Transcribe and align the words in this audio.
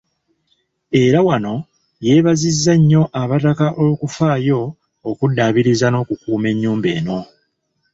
Era 1.03 1.19
wano 1.27 1.55
yebaziza 2.07 2.73
nnyo 2.79 3.03
Abataka 3.21 3.65
olw'okufaayo 3.79 4.61
okuddabiriza 5.09 5.87
n'okukuuma 5.89 6.47
enyumba 6.53 6.87
eno. 6.97 7.19